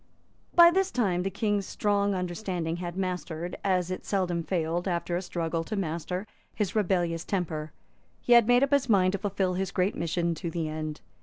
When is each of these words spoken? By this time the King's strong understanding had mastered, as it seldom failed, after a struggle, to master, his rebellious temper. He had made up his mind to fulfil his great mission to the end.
By 0.55 0.71
this 0.71 0.89
time 0.89 1.21
the 1.21 1.29
King's 1.29 1.67
strong 1.67 2.15
understanding 2.15 2.77
had 2.77 2.97
mastered, 2.97 3.55
as 3.63 3.91
it 3.91 4.03
seldom 4.03 4.41
failed, 4.41 4.87
after 4.87 5.15
a 5.15 5.21
struggle, 5.21 5.63
to 5.65 5.75
master, 5.75 6.25
his 6.55 6.75
rebellious 6.75 7.23
temper. 7.23 7.71
He 8.19 8.33
had 8.33 8.47
made 8.47 8.63
up 8.63 8.71
his 8.73 8.89
mind 8.89 9.11
to 9.11 9.19
fulfil 9.19 9.53
his 9.53 9.69
great 9.69 9.93
mission 9.93 10.33
to 10.33 10.49
the 10.49 10.67
end. 10.67 11.01